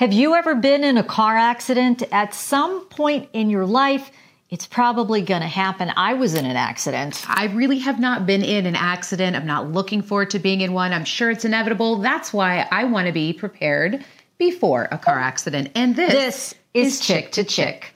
[0.00, 2.02] Have you ever been in a car accident?
[2.10, 4.10] At some point in your life,
[4.48, 5.92] it's probably going to happen.
[5.94, 7.22] I was in an accident.
[7.28, 9.36] I really have not been in an accident.
[9.36, 10.94] I'm not looking forward to being in one.
[10.94, 11.96] I'm sure it's inevitable.
[11.96, 14.02] That's why I want to be prepared
[14.38, 15.70] before a car accident.
[15.74, 17.92] And this, this is, is Chick to Chick.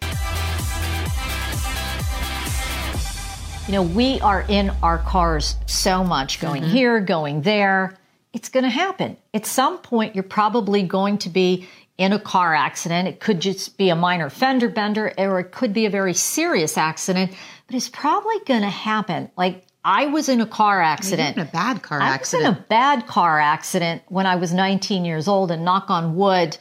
[3.66, 6.70] You know, we are in our cars so much, going mm-hmm.
[6.70, 7.96] here, going there.
[8.34, 9.16] It's going to happen.
[9.32, 11.66] At some point, you're probably going to be
[11.96, 13.08] in a car accident.
[13.08, 16.76] It could just be a minor fender bender or it could be a very serious
[16.76, 17.32] accident,
[17.66, 19.30] but it's probably going to happen.
[19.36, 21.36] Like I was in a car accident.
[21.36, 22.46] in a bad car I accident.
[22.46, 25.90] I was in a bad car accident when I was 19 years old and knock
[25.90, 26.56] on wood,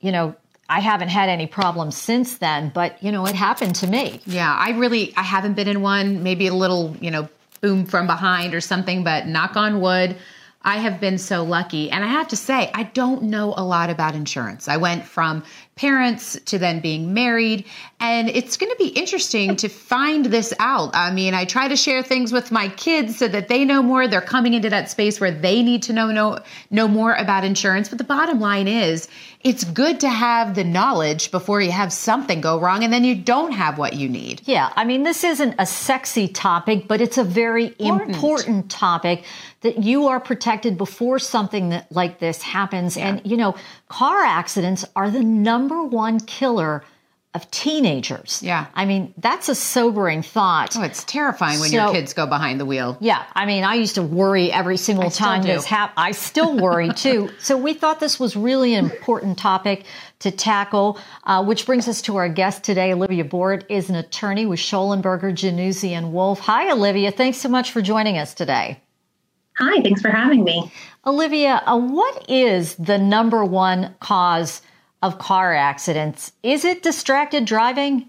[0.00, 0.36] you know,
[0.70, 4.20] I haven't had any problems since then, but you know, it happened to me.
[4.26, 7.28] Yeah, I really I haven't been in one, maybe a little, you know,
[7.60, 10.16] boom from behind or something, but knock on wood.
[10.62, 11.90] I have been so lucky.
[11.90, 14.66] And I have to say, I don't know a lot about insurance.
[14.66, 15.44] I went from
[15.76, 17.64] parents to then being married.
[18.00, 20.90] And it's going to be interesting to find this out.
[20.94, 24.08] I mean, I try to share things with my kids so that they know more.
[24.08, 27.88] They're coming into that space where they need to know know, know more about insurance.
[27.88, 29.06] But the bottom line is,
[29.44, 33.14] it's good to have the knowledge before you have something go wrong and then you
[33.14, 34.42] don't have what you need.
[34.44, 39.24] Yeah, I mean, this isn't a sexy topic, but it's a very important, important topic
[39.60, 42.96] that you are protected before something that, like this happens.
[42.96, 43.08] Yeah.
[43.08, 43.54] And, you know,
[43.88, 46.82] car accidents are the number one killer
[47.34, 48.42] of teenagers.
[48.42, 48.66] Yeah.
[48.74, 50.74] I mean, that's a sobering thought.
[50.74, 52.96] Oh, it's terrifying when so, your kids go behind the wheel.
[52.98, 53.22] Yeah.
[53.34, 55.98] I mean, I used to worry every single I time this happened.
[55.98, 57.28] I still worry too.
[57.40, 59.84] so we thought this was really an important topic
[60.20, 62.94] to tackle, uh, which brings us to our guest today.
[62.94, 66.40] Olivia Board is an attorney with Shollenberger, Januzzi, and Wolf.
[66.40, 67.10] Hi, Olivia.
[67.10, 68.80] Thanks so much for joining us today.
[69.58, 70.70] Hi, thanks for having me.
[71.04, 74.62] Olivia, uh, what is the number one cause
[75.02, 76.32] of car accidents?
[76.42, 78.08] Is it distracted driving?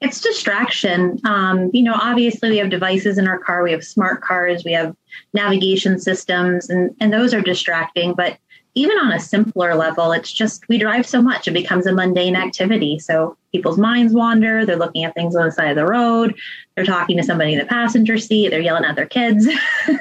[0.00, 1.20] It's distraction.
[1.24, 3.62] Um, you know, obviously, we have devices in our car.
[3.62, 4.64] We have smart cars.
[4.64, 4.96] We have
[5.34, 8.14] navigation systems, and, and those are distracting.
[8.14, 8.38] But
[8.74, 12.36] even on a simpler level, it's just we drive so much, it becomes a mundane
[12.36, 12.98] activity.
[12.98, 14.64] So people's minds wander.
[14.64, 16.34] They're looking at things on the side of the road.
[16.74, 18.48] They're talking to somebody in the passenger seat.
[18.48, 19.46] They're yelling at their kids.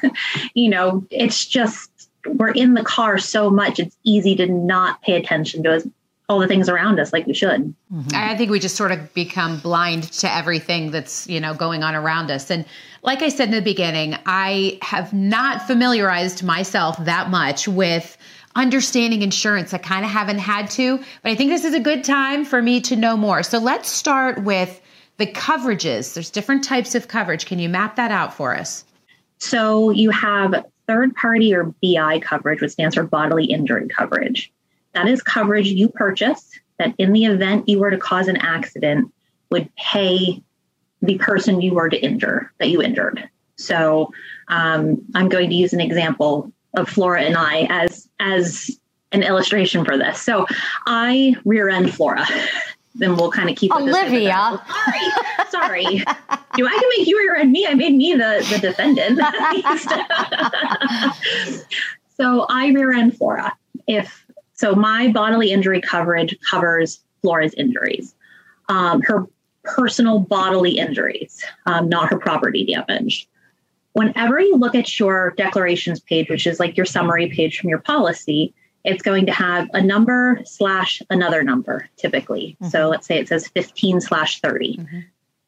[0.53, 1.89] you know, it's just
[2.25, 3.79] we're in the car so much.
[3.79, 5.91] It's easy to not pay attention to
[6.29, 7.75] all the things around us like we should.
[7.93, 8.09] Mm-hmm.
[8.13, 11.93] I think we just sort of become blind to everything that's, you know, going on
[11.93, 12.49] around us.
[12.49, 12.65] And
[13.03, 18.17] like I said in the beginning, I have not familiarized myself that much with
[18.55, 19.73] understanding insurance.
[19.73, 22.61] I kind of haven't had to, but I think this is a good time for
[22.61, 23.43] me to know more.
[23.43, 24.81] So let's start with
[25.17, 26.13] the coverages.
[26.13, 27.45] There's different types of coverage.
[27.45, 28.85] Can you map that out for us?
[29.37, 34.51] So you have third party or BI coverage, which stands for bodily injury coverage.
[34.93, 39.13] That is coverage you purchase that in the event you were to cause an accident
[39.49, 40.41] would pay
[41.01, 43.29] the person you were to injure that you injured.
[43.55, 44.13] So
[44.47, 48.77] um, I'm going to use an example of Flora and I as as
[49.11, 50.21] an illustration for this.
[50.21, 50.45] So
[50.85, 52.25] I rear end Flora.
[52.95, 54.61] then we'll kind of keep Olivia.
[55.49, 56.03] Sorry, sorry.
[56.55, 57.65] Do I can make you rear end me?
[57.67, 59.17] I made me the the defendant.
[62.17, 63.55] so I rear end Flora.
[63.87, 68.13] If so, my bodily injury coverage covers Flora's injuries.
[68.69, 69.27] Um, her
[69.63, 73.27] personal bodily injuries, um, not her property damage
[73.93, 77.79] whenever you look at your declarations page, which is like your summary page from your
[77.79, 78.53] policy,
[78.83, 82.57] it's going to have a number slash another number typically.
[82.61, 82.69] Mm-hmm.
[82.69, 84.77] So let's say it says 15 slash 30.
[84.77, 84.99] Mm-hmm.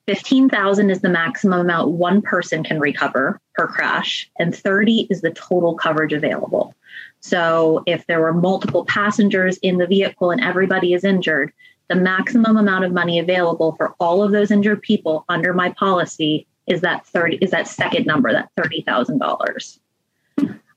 [0.05, 5.31] 15,000 is the maximum amount one person can recover per crash, and 30 is the
[5.31, 6.75] total coverage available.
[7.21, 11.53] So if there were multiple passengers in the vehicle and everybody is injured,
[11.87, 16.47] the maximum amount of money available for all of those injured people under my policy
[16.67, 19.79] is that 30 is that second number that $30,000.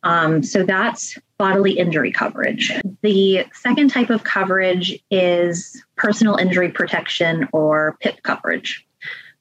[0.03, 2.73] Um, so that's bodily injury coverage.
[3.03, 8.87] The second type of coverage is personal injury protection or PIP coverage.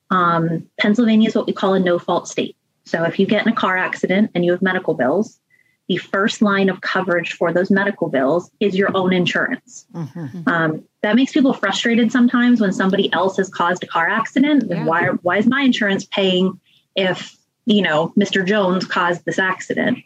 [0.10, 2.56] Um, Pennsylvania is what we call a no fault state.
[2.86, 5.40] So if you get in a car accident and you have medical bills,
[5.88, 9.86] the first line of coverage for those medical bills is your own insurance.
[9.94, 10.50] Mm-hmm.
[10.50, 14.64] Um, that makes people frustrated sometimes when somebody else has caused a car accident.
[14.68, 14.86] Yeah.
[14.86, 16.60] Why, why is my insurance paying
[16.96, 18.46] if, you know, Mr.
[18.46, 20.00] Jones caused this accident?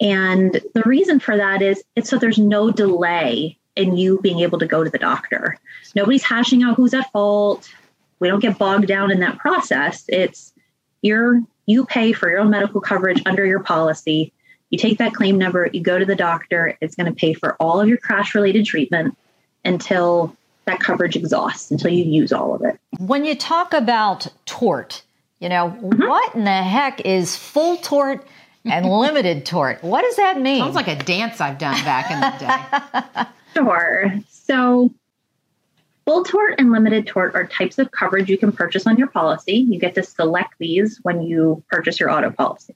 [0.00, 4.58] And the reason for that is it's so there's no delay in you being able
[4.58, 5.58] to go to the doctor.
[5.94, 7.68] Nobody's hashing out who's at fault.
[8.20, 10.04] We don't get bogged down in that process.
[10.08, 10.52] It's
[11.02, 14.32] you're you pay for your own medical coverage under your policy
[14.70, 17.56] you take that claim number, you go to the doctor, it's going to pay for
[17.60, 19.16] all of your crash related treatment,
[19.64, 22.78] until that coverage exhausts, until you use all of it.
[22.98, 25.02] When you talk about tort,
[25.40, 26.06] you know, mm-hmm.
[26.06, 28.26] what in the heck is full tort
[28.64, 29.82] and limited tort?
[29.82, 30.60] What does that mean?
[30.60, 33.28] Sounds like a dance I've done back in the day.
[33.54, 34.14] sure.
[34.28, 34.92] So,
[36.04, 39.54] full tort and limited tort are types of coverage you can purchase on your policy.
[39.54, 42.74] You get to select these when you purchase your auto policy.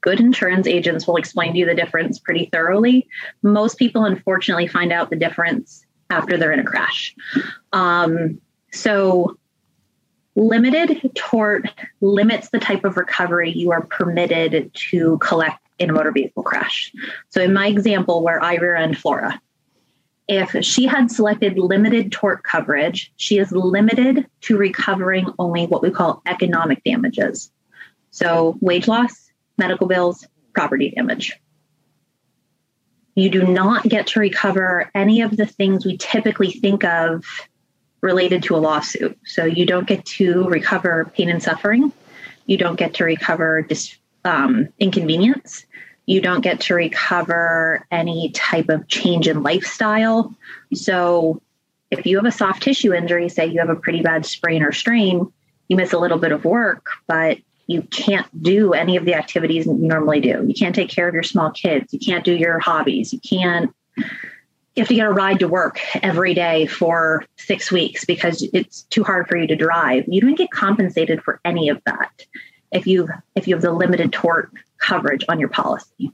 [0.00, 3.08] Good insurance agents will explain to you the difference pretty thoroughly.
[3.42, 7.14] Most people, unfortunately, find out the difference after they're in a crash.
[7.72, 8.40] Um,
[8.72, 9.38] so,
[10.38, 11.68] Limited tort
[12.00, 16.92] limits the type of recovery you are permitted to collect in a motor vehicle crash.
[17.28, 19.42] So, in my example, where I rear end Flora,
[20.28, 25.90] if she had selected limited tort coverage, she is limited to recovering only what we
[25.90, 27.50] call economic damages.
[28.12, 29.27] So, wage loss,
[29.58, 31.38] medical bills, property damage.
[33.14, 37.24] You do not get to recover any of the things we typically think of
[38.00, 39.18] related to a lawsuit.
[39.24, 41.92] So you don't get to recover pain and suffering.
[42.46, 45.66] You don't get to recover dis, um, inconvenience.
[46.06, 50.34] You don't get to recover any type of change in lifestyle.
[50.72, 51.42] So
[51.90, 54.72] if you have a soft tissue injury, say you have a pretty bad sprain or
[54.72, 55.32] strain,
[55.68, 59.66] you miss a little bit of work, but you can't do any of the activities
[59.66, 60.44] you normally do.
[60.44, 61.92] You can't take care of your small kids.
[61.92, 63.12] You can't do your hobbies.
[63.12, 63.72] You can't
[64.78, 68.82] you have to get a ride to work every day for six weeks because it's
[68.84, 70.04] too hard for you to drive.
[70.06, 72.24] You don't get compensated for any of that
[72.70, 76.12] if you if you have the limited tort coverage on your policy.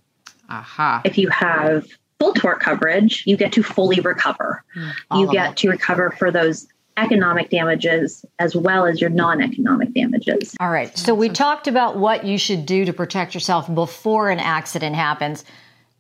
[0.49, 1.03] Aha.
[1.05, 1.87] If you have
[2.19, 4.65] full tort coverage, you get to fully recover.
[4.75, 6.67] Mm, you get to recover for those
[6.97, 10.55] economic damages as well as your non-economic damages.
[10.61, 10.97] All right.
[10.97, 15.45] So we talked about what you should do to protect yourself before an accident happens.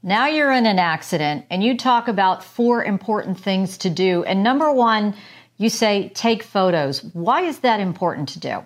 [0.02, 4.22] Now you're in an accident and you talk about four important things to do.
[4.24, 5.14] And number one,
[5.56, 7.02] you say take photos.
[7.12, 8.64] Why is that important to do?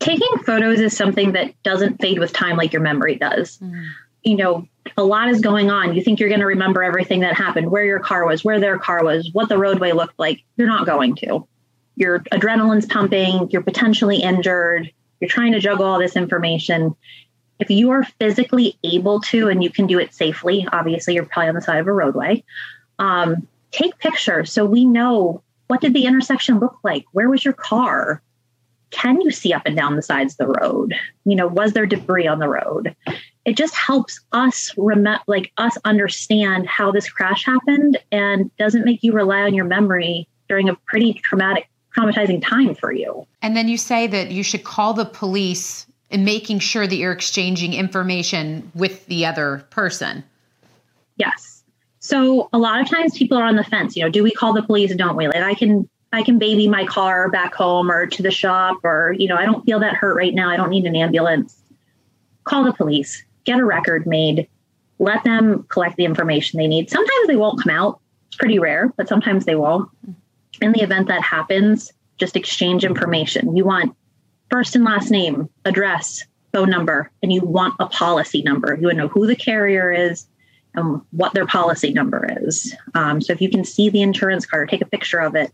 [0.00, 3.58] Taking photos is something that doesn't fade with time like your memory does.
[3.58, 3.86] Mm.
[4.22, 5.94] You know, a lot is going on.
[5.94, 8.78] You think you're going to remember everything that happened, where your car was, where their
[8.78, 10.42] car was, what the roadway looked like.
[10.56, 11.46] You're not going to.
[11.96, 16.96] Your adrenaline's pumping, you're potentially injured, you're trying to juggle all this information
[17.58, 21.48] if you are physically able to and you can do it safely, obviously you're probably
[21.48, 22.42] on the side of a roadway.
[22.98, 27.04] Um, take pictures so we know what did the intersection look like?
[27.12, 28.22] Where was your car?
[28.94, 30.94] Can you see up and down the sides of the road?
[31.24, 32.94] You know, was there debris on the road?
[33.44, 39.02] It just helps us rem- like us understand how this crash happened and doesn't make
[39.02, 43.26] you rely on your memory during a pretty traumatic traumatizing time for you.
[43.42, 47.12] And then you say that you should call the police and making sure that you're
[47.12, 50.22] exchanging information with the other person.
[51.16, 51.64] Yes.
[51.98, 54.52] So a lot of times people are on the fence, you know, do we call
[54.52, 55.26] the police don't we?
[55.26, 59.14] Like I can I can baby my car back home or to the shop or,
[59.18, 60.50] you know, I don't feel that hurt right now.
[60.50, 61.60] I don't need an ambulance.
[62.44, 64.48] Call the police, get a record made,
[64.98, 66.90] let them collect the information they need.
[66.90, 68.00] Sometimes they won't come out.
[68.28, 69.90] It's pretty rare, but sometimes they will.
[70.60, 73.56] In the event that happens, just exchange information.
[73.56, 73.96] You want
[74.50, 78.74] first and last name, address, phone number, and you want a policy number.
[78.74, 80.26] You want to know who the carrier is
[80.74, 82.74] and what their policy number is.
[82.94, 85.52] Um, so if you can see the insurance card, take a picture of it.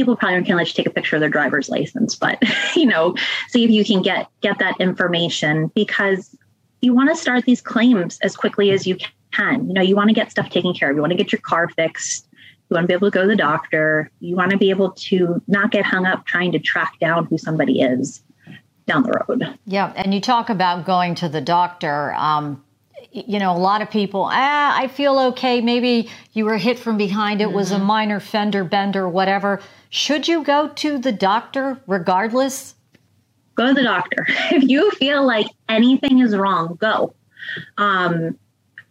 [0.00, 2.42] People probably aren't going to let you take a picture of their driver's license, but
[2.74, 3.14] you know,
[3.48, 6.34] see if you can get get that information because
[6.80, 8.96] you want to start these claims as quickly as you
[9.30, 9.68] can.
[9.68, 10.96] You know, you want to get stuff taken care of.
[10.96, 12.26] You want to get your car fixed.
[12.70, 14.10] You want to be able to go to the doctor.
[14.20, 17.36] You want to be able to not get hung up trying to track down who
[17.36, 18.22] somebody is
[18.86, 19.58] down the road.
[19.66, 19.92] Yeah.
[19.96, 22.14] And you talk about going to the doctor.
[22.14, 22.64] Um,
[23.12, 25.60] you know, a lot of people, ah, I feel okay.
[25.60, 27.40] Maybe you were hit from behind.
[27.40, 27.56] It mm-hmm.
[27.56, 27.84] was a mm-hmm.
[27.84, 29.60] minor fender bender, whatever.
[29.88, 32.74] Should you go to the doctor regardless?
[33.56, 34.26] Go to the doctor.
[34.52, 37.14] If you feel like anything is wrong, go.
[37.78, 38.38] Um,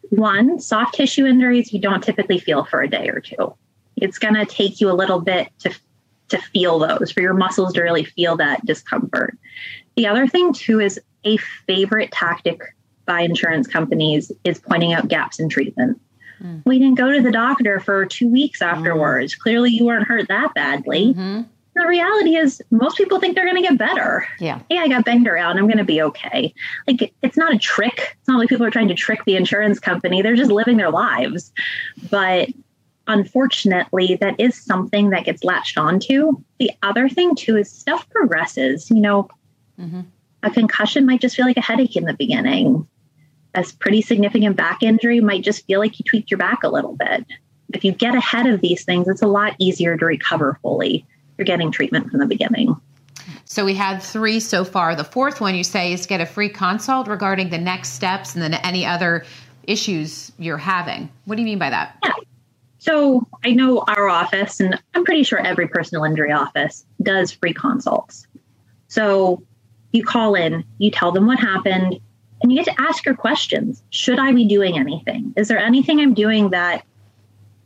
[0.09, 3.53] one, soft tissue injuries you don't typically feel for a day or two
[4.01, 5.73] it's going to take you a little bit to
[6.29, 9.35] to feel those for your muscles to really feel that discomfort.
[9.95, 12.61] The other thing too is a favorite tactic
[13.09, 15.99] by insurance companies is pointing out gaps in treatment.
[16.41, 16.61] Mm.
[16.63, 19.35] We didn't go to the doctor for two weeks afterwards.
[19.35, 19.39] Mm.
[19.39, 21.15] Clearly, you weren't hurt that badly.
[21.15, 21.41] Mm-hmm.
[21.75, 24.27] The reality is, most people think they're going to get better.
[24.39, 24.59] Yeah.
[24.69, 25.57] Hey, I got banged around.
[25.57, 26.53] I'm going to be okay.
[26.87, 28.17] Like, it's not a trick.
[28.19, 30.21] It's not like people are trying to trick the insurance company.
[30.21, 31.51] They're just living their lives.
[32.09, 32.49] But
[33.07, 36.33] unfortunately, that is something that gets latched onto.
[36.59, 38.89] The other thing, too, is stuff progresses.
[38.91, 39.29] You know,
[39.79, 40.01] mm-hmm.
[40.43, 42.87] a concussion might just feel like a headache in the beginning.
[43.59, 46.95] A pretty significant back injury might just feel like you tweaked your back a little
[46.95, 47.25] bit.
[47.73, 51.05] if you get ahead of these things, it's a lot easier to recover fully.
[51.37, 52.75] You're getting treatment from the beginning.
[53.43, 54.95] So we had three so far.
[54.95, 58.41] The fourth one you say is get a free consult regarding the next steps and
[58.41, 59.25] then any other
[59.63, 61.11] issues you're having.
[61.25, 61.97] What do you mean by that?
[62.03, 62.13] Yeah.
[62.79, 67.53] So I know our office, and I'm pretty sure every personal injury office does free
[67.53, 68.25] consults.
[68.87, 69.43] So
[69.91, 71.99] you call in, you tell them what happened,
[72.41, 73.83] and you get to ask your questions.
[73.89, 75.33] Should I be doing anything?
[75.35, 76.85] Is there anything I'm doing that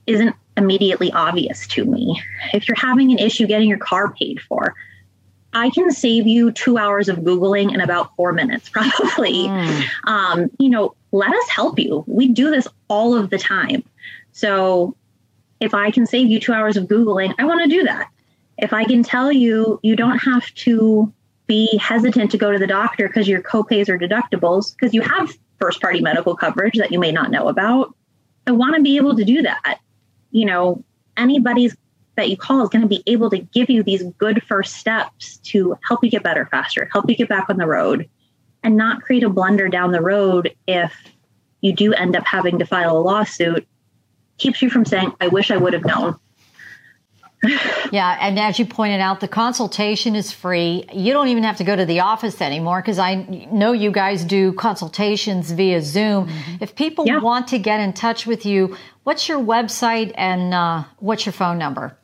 [0.08, 2.22] isn't immediately obvious to me?
[2.54, 4.76] If you're having an issue getting your car paid for,
[5.54, 9.44] I can save you two hours of Googling in about four minutes, probably.
[9.44, 9.84] Mm.
[10.06, 12.04] Um, you know, let us help you.
[12.08, 13.84] We do this all of the time.
[14.32, 14.96] So
[15.60, 18.10] if I can save you two hours of Googling, I want to do that.
[18.58, 21.14] If I can tell you, you don't have to
[21.48, 25.32] be hesitant to go to the doctor because your copays or deductibles, because you have
[25.60, 27.96] first party medical coverage that you may not know about.
[28.48, 29.80] I want to be able to do that.
[30.32, 30.84] You know,
[31.18, 31.76] anybody's
[32.16, 35.38] that you call is going to be able to give you these good first steps
[35.38, 38.08] to help you get better faster, help you get back on the road,
[38.62, 40.94] and not create a blunder down the road if
[41.62, 43.68] you do end up having to file a lawsuit.
[44.38, 46.20] Keeps you from saying, I wish I would have known.
[47.92, 50.86] Yeah, and as you pointed out, the consultation is free.
[50.94, 53.16] You don't even have to go to the office anymore because I
[53.52, 56.28] know you guys do consultations via Zoom.
[56.28, 56.56] Mm-hmm.
[56.62, 57.20] If people yeah.
[57.20, 61.58] want to get in touch with you, what's your website and uh, what's your phone
[61.58, 61.98] number?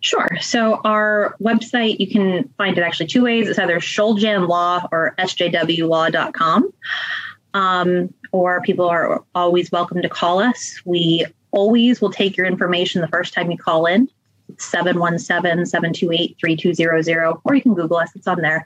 [0.00, 0.28] Sure.
[0.40, 3.48] So our website, you can find it actually two ways.
[3.48, 6.72] It's either Shouljan Law or sjwlaw.com.
[7.52, 10.80] Um, or people are always welcome to call us.
[10.84, 14.08] We always will take your information the first time you call in.
[14.56, 18.64] 717-728-3200 or you can google us it's on there.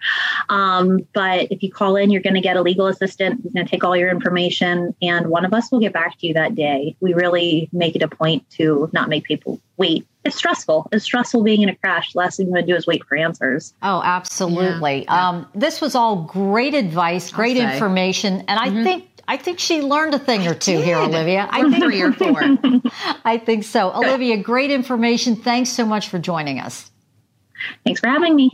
[0.48, 3.66] Um, but if you call in you're going to get a legal assistant who's going
[3.66, 6.54] to take all your information and one of us will get back to you that
[6.54, 6.96] day.
[7.00, 10.06] We really make it a point to not make people wait.
[10.24, 10.88] It's stressful.
[10.92, 12.14] It's stressful being in a crash.
[12.14, 13.74] Last thing you want to do is wait for answers.
[13.82, 15.04] Oh absolutely.
[15.04, 15.28] Yeah.
[15.28, 18.84] Um, this was all great advice great information and i mm-hmm.
[18.84, 21.49] think I think she learned a thing or two here, Olivia.
[21.50, 22.40] I think three or four.
[23.25, 23.90] I think so.
[23.90, 24.07] Good.
[24.07, 25.37] Olivia, great information.
[25.37, 26.90] Thanks so much for joining us.
[27.85, 28.50] Thanks for having me.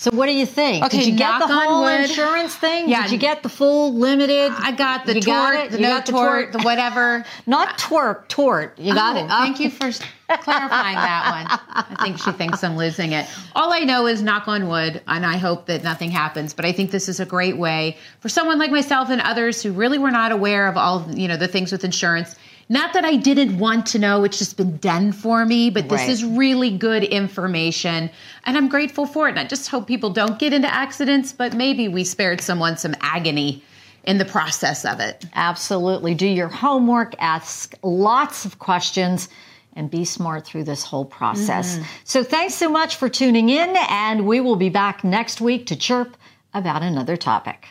[0.00, 0.82] So what do you think?
[0.82, 2.00] Okay, Did you get the whole wood.
[2.00, 2.88] insurance thing?
[2.88, 3.02] Yeah.
[3.02, 4.50] Did you get the full limited?
[4.50, 7.26] I got the you tort, got the you no got the tort, the whatever.
[7.46, 8.78] Not twerk, tort.
[8.78, 9.28] You got oh, it.
[9.28, 9.92] Thank you for
[10.38, 11.86] clarifying that one.
[11.98, 13.26] I think she thinks I'm losing it.
[13.54, 16.54] All I know is knock on wood, and I hope that nothing happens.
[16.54, 19.70] But I think this is a great way for someone like myself and others who
[19.70, 22.36] really were not aware of all you know the things with insurance
[22.70, 26.00] not that I didn't want to know, it's just been done for me, but this
[26.00, 26.08] right.
[26.08, 28.08] is really good information
[28.44, 29.30] and I'm grateful for it.
[29.30, 32.94] And I just hope people don't get into accidents, but maybe we spared someone some
[33.00, 33.62] agony
[34.04, 35.26] in the process of it.
[35.34, 36.14] Absolutely.
[36.14, 39.28] Do your homework, ask lots of questions
[39.74, 41.74] and be smart through this whole process.
[41.74, 41.84] Mm-hmm.
[42.04, 45.76] So thanks so much for tuning in, and we will be back next week to
[45.76, 46.16] chirp
[46.54, 47.66] about another topic.